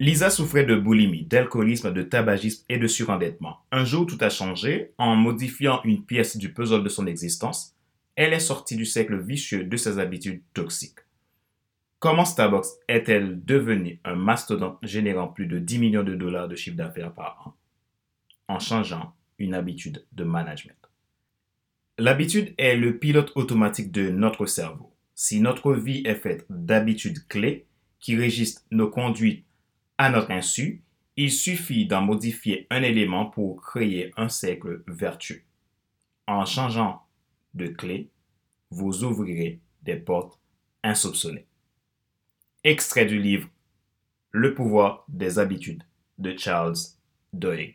[0.00, 3.58] Lisa souffrait de boulimie, d'alcoolisme, de tabagisme et de surendettement.
[3.70, 4.92] Un jour, tout a changé.
[4.96, 7.76] En modifiant une pièce du puzzle de son existence,
[8.16, 11.00] elle est sortie du cercle vicieux de ses habitudes toxiques.
[11.98, 16.78] Comment Starbucks est-elle devenue un mastodonte générant plus de 10 millions de dollars de chiffre
[16.78, 17.54] d'affaires par an
[18.48, 20.78] En changeant une habitude de management?
[21.98, 24.94] L'habitude est le pilote automatique de notre cerveau.
[25.14, 27.66] Si notre vie est faite d'habitudes clés
[27.98, 29.44] qui régissent nos conduites
[30.00, 30.82] à notre insu,
[31.18, 35.42] il suffit d'en modifier un élément pour créer un cercle vertueux.
[36.26, 37.02] En changeant
[37.52, 38.08] de clé,
[38.70, 40.40] vous ouvrirez des portes
[40.82, 41.44] insoupçonnées.
[42.64, 43.50] Extrait du livre
[44.30, 45.82] Le pouvoir des habitudes
[46.16, 46.76] de Charles
[47.34, 47.74] Duhigg.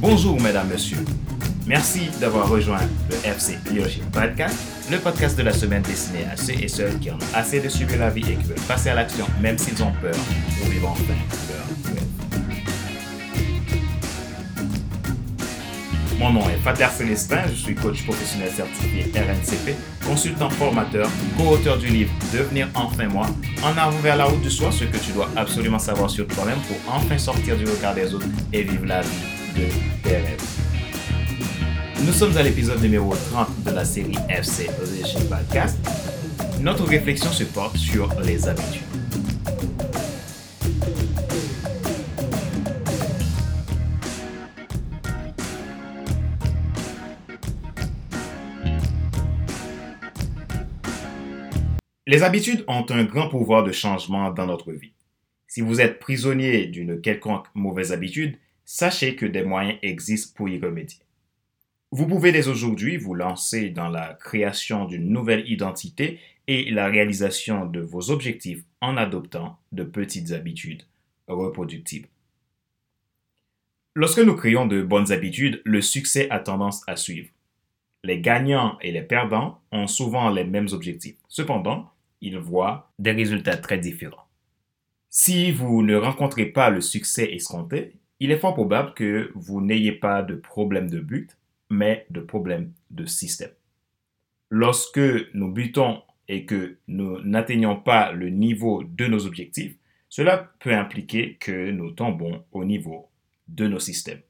[0.00, 1.04] Bonjour mesdames, messieurs.
[1.66, 4.56] Merci d'avoir rejoint le FC Leadership Podcast,
[4.90, 7.98] le podcast de la semaine destiné à ceux et celles qui ont assez de suivre
[7.98, 10.14] la vie et qui veulent passer à l'action même s'ils ont peur
[10.58, 11.02] pour vivre enfin
[11.50, 12.04] leur rêve.
[16.18, 19.76] Mon nom est Fater Célestin, je suis coach professionnel certifié RNCP,
[20.06, 23.26] consultant formateur, co-auteur du livre Devenir enfin moi,
[23.62, 26.58] en avant vers la route du soi, ce que tu dois absolument savoir sur toi-même
[26.60, 29.66] pour enfin sortir du regard des autres et vivre la vie de.
[32.04, 35.78] Nous sommes à l'épisode numéro 30 de la série FC Leadership Podcast.
[36.60, 38.82] Notre réflexion se porte sur les habitudes.
[52.06, 54.92] Les habitudes ont un grand pouvoir de changement dans notre vie.
[55.46, 58.36] Si vous êtes prisonnier d'une quelconque mauvaise habitude,
[58.72, 61.00] sachez que des moyens existent pour y remédier.
[61.90, 67.66] Vous pouvez dès aujourd'hui vous lancer dans la création d'une nouvelle identité et la réalisation
[67.66, 70.84] de vos objectifs en adoptant de petites habitudes
[71.26, 72.06] reproductibles.
[73.96, 77.28] Lorsque nous créons de bonnes habitudes, le succès a tendance à suivre.
[78.04, 81.16] Les gagnants et les perdants ont souvent les mêmes objectifs.
[81.26, 84.28] Cependant, ils voient des résultats très différents.
[85.08, 89.92] Si vous ne rencontrez pas le succès escompté, il est fort probable que vous n'ayez
[89.92, 91.36] pas de problème de but,
[91.70, 93.50] mais de problème de système.
[94.50, 95.00] Lorsque
[95.32, 99.76] nous butons et que nous n'atteignons pas le niveau de nos objectifs,
[100.08, 103.08] cela peut impliquer que nous tombons au niveau
[103.48, 104.20] de nos systèmes.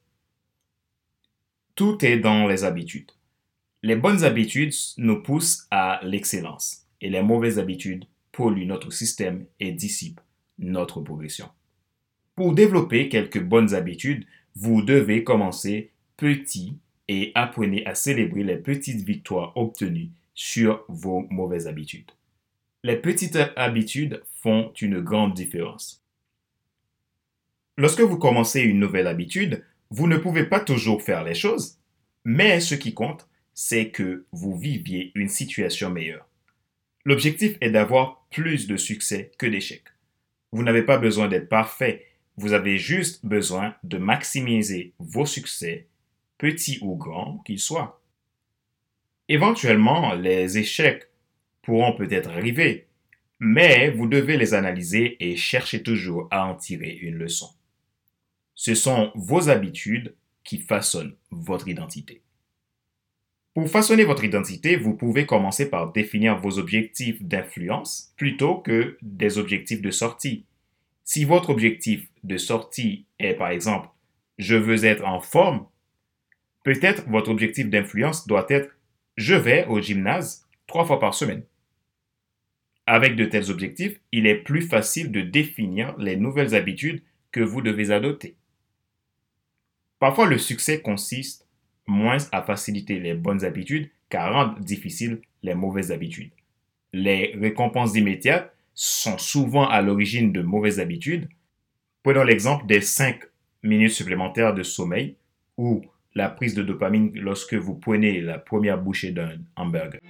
[1.74, 3.10] Tout est dans les habitudes.
[3.82, 9.72] Les bonnes habitudes nous poussent à l'excellence et les mauvaises habitudes polluent notre système et
[9.72, 10.20] dissipent
[10.58, 11.48] notre progression.
[12.40, 14.24] Pour développer quelques bonnes habitudes,
[14.54, 21.68] vous devez commencer petit et apprenez à célébrer les petites victoires obtenues sur vos mauvaises
[21.68, 22.10] habitudes.
[22.82, 26.02] Les petites habitudes font une grande différence.
[27.76, 31.76] Lorsque vous commencez une nouvelle habitude, vous ne pouvez pas toujours faire les choses,
[32.24, 36.26] mais ce qui compte, c'est que vous viviez une situation meilleure.
[37.04, 39.88] L'objectif est d'avoir plus de succès que d'échecs.
[40.52, 42.06] Vous n'avez pas besoin d'être parfait,
[42.40, 45.88] vous avez juste besoin de maximiser vos succès,
[46.38, 48.00] petits ou grands qu'ils soient.
[49.28, 51.10] Éventuellement, les échecs
[51.60, 52.86] pourront peut-être arriver,
[53.40, 57.50] mais vous devez les analyser et chercher toujours à en tirer une leçon.
[58.54, 62.22] Ce sont vos habitudes qui façonnent votre identité.
[63.52, 69.36] Pour façonner votre identité, vous pouvez commencer par définir vos objectifs d'influence plutôt que des
[69.36, 70.46] objectifs de sortie.
[71.12, 73.88] Si votre objectif de sortie est par exemple
[74.38, 75.66] je veux être en forme,
[76.62, 78.70] peut-être votre objectif d'influence doit être
[79.16, 81.42] je vais au gymnase trois fois par semaine.
[82.86, 87.60] Avec de tels objectifs, il est plus facile de définir les nouvelles habitudes que vous
[87.60, 88.36] devez adopter.
[89.98, 91.48] Parfois, le succès consiste
[91.88, 96.30] moins à faciliter les bonnes habitudes qu'à rendre difficiles les mauvaises habitudes.
[96.92, 101.28] Les récompenses immédiates sont souvent à l'origine de mauvaises habitudes.
[102.02, 103.20] Prenons l'exemple des 5
[103.62, 105.16] minutes supplémentaires de sommeil
[105.56, 105.82] ou
[106.14, 110.00] la prise de dopamine lorsque vous prenez la première bouchée d'un hamburger.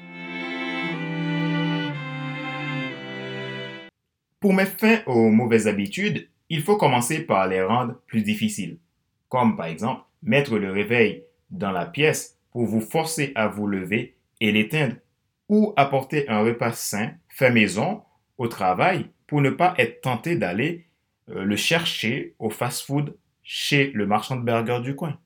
[4.41, 8.79] Pour mettre fin aux mauvaises habitudes, il faut commencer par les rendre plus difficiles,
[9.29, 14.17] comme par exemple mettre le réveil dans la pièce pour vous forcer à vous lever
[14.41, 14.97] et l'éteindre,
[15.49, 18.03] ou apporter un repas sain fait maison
[18.41, 20.87] au travail pour ne pas être tenté d'aller
[21.29, 25.19] euh, le chercher au fast-food chez le marchand de burgers du coin.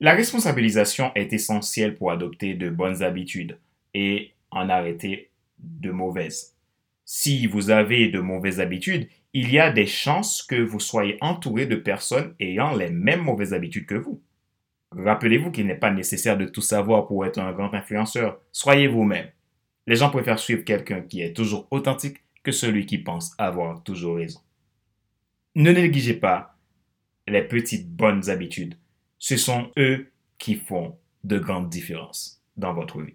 [0.00, 3.56] La responsabilisation est essentielle pour adopter de bonnes habitudes
[3.94, 6.56] et en arrêter de mauvaises.
[7.04, 11.66] Si vous avez de mauvaises habitudes, il y a des chances que vous soyez entouré
[11.66, 14.20] de personnes ayant les mêmes mauvaises habitudes que vous.
[14.90, 18.40] Rappelez-vous qu'il n'est pas nécessaire de tout savoir pour être un grand influenceur.
[18.50, 19.28] Soyez vous-même.
[19.86, 24.16] Les gens préfèrent suivre quelqu'un qui est toujours authentique que celui qui pense avoir toujours
[24.16, 24.40] raison.
[25.54, 26.56] Ne négligez pas
[27.28, 28.76] les petites bonnes habitudes.
[29.18, 33.14] Ce sont eux qui font de grandes différences dans votre vie.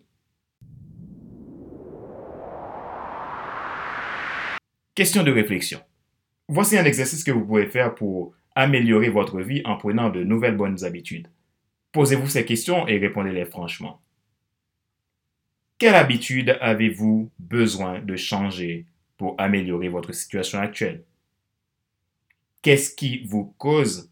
[4.95, 5.79] Question de réflexion.
[6.47, 10.57] Voici un exercice que vous pouvez faire pour améliorer votre vie en prenant de nouvelles
[10.57, 11.27] bonnes habitudes.
[11.91, 14.01] Posez-vous ces questions et répondez-les franchement.
[15.79, 18.85] Quelle habitude avez-vous besoin de changer
[19.15, 21.05] pour améliorer votre situation actuelle?
[22.61, 24.11] Qu'est-ce qui vous cause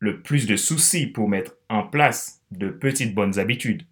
[0.00, 3.86] le plus de soucis pour mettre en place de petites bonnes habitudes?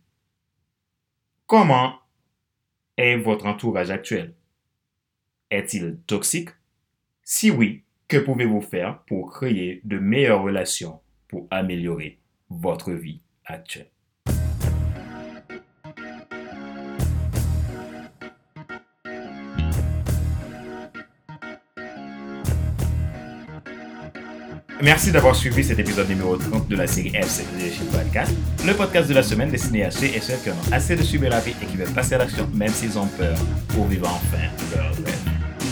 [1.46, 2.00] Comment
[2.96, 4.34] est votre entourage actuel?
[5.52, 6.50] Est-il toxique?
[7.22, 12.18] Si oui, que pouvez-vous faire pour créer de meilleures relations pour améliorer
[12.50, 13.92] votre vie actuelle?
[24.82, 28.32] Merci d'avoir suivi cet épisode numéro 30 de la série FC Leadership Podcast,
[28.66, 31.02] le podcast de la semaine destiné à ceux et celles qui en ont assez de
[31.04, 33.38] subir la vie et qui veulent passer à l'action même s'ils ont peur
[33.68, 34.42] pour vivre enfin
[34.74, 35.20] leur rêve.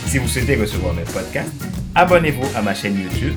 [0.07, 1.51] Si vous souhaitez recevoir mes podcasts,
[1.93, 3.33] abonnez-vous à ma chaîne YouTube.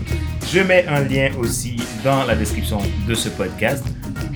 [0.47, 1.75] Je mets un lien aussi
[2.05, 2.79] dans la description
[3.09, 3.85] de ce podcast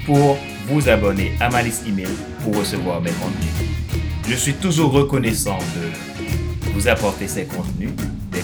[0.06, 2.08] pour vous abonner à ma liste email
[2.42, 4.02] pour recevoir mes contenus.
[4.28, 7.90] Je suis toujours reconnaissant de vous apporter ces contenus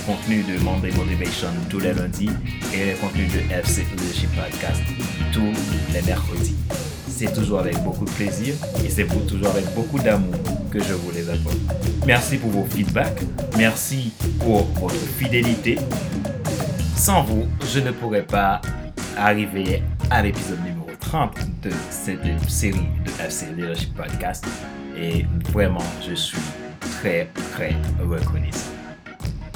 [0.07, 2.31] les contenus de Monday Motivation tous les lundis
[2.73, 4.83] et les contenus de FC Leadership Podcast
[5.33, 5.53] tous
[5.93, 6.57] les mercredis.
[7.09, 8.55] C'est toujours avec beaucoup de plaisir
[8.85, 10.35] et c'est toujours avec beaucoup d'amour
[10.71, 11.57] que je vous les apporte.
[12.07, 13.23] Merci pour vos feedbacks,
[13.57, 15.79] merci pour votre fidélité.
[16.97, 18.61] Sans vous, je ne pourrais pas
[19.17, 24.45] arriver à l'épisode numéro 30 de cette série de FC Leadership Podcast
[24.97, 26.39] et vraiment, je suis
[26.81, 28.74] très, très reconnaissant.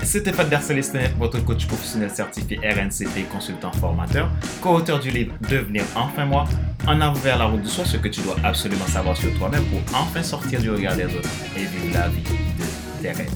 [0.02, 4.30] C'était Fadler Célestin, votre coach professionnel certifié RNCP, consultant formateur,
[4.62, 6.44] co-auteur du livre Devenir enfin moi,
[6.86, 9.64] en avant vers la route de soi, ce que tu dois absolument savoir sur toi-même
[9.64, 13.30] pour enfin sortir du regard des autres et vivre la vie de tes rêves.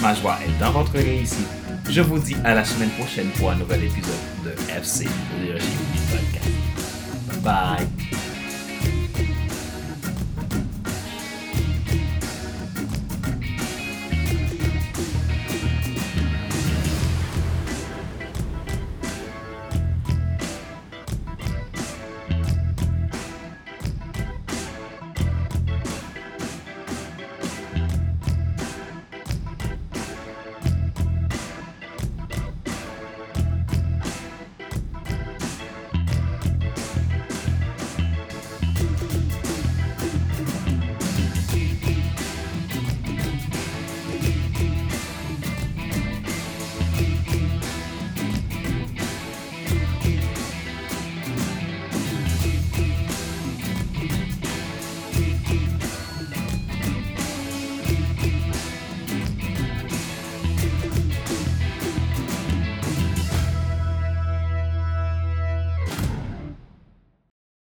[0.00, 1.48] Ma joie est dans votre réussite.
[1.88, 4.14] Je vous dis à la semaine prochaine pour un nouvel épisode
[4.44, 5.06] de FC
[5.40, 5.70] Leadership
[6.10, 7.42] Podcast.
[7.42, 8.15] Bye.